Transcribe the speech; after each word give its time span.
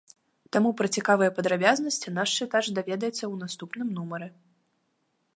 Таму 0.55 0.69
пра 0.77 0.87
цікавыя 0.99 1.33
падрабязнасці 1.39 2.13
наш 2.15 2.29
чытач 2.39 2.61
даведаецца 2.77 3.15
ў 3.15 3.29
наступным 3.43 3.87
нумары. 3.99 4.27